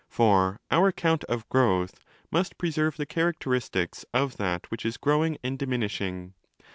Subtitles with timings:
[0.09, 1.99] For our account of growth
[2.31, 6.33] must preserve the characteristics of that which is growing and diminishing.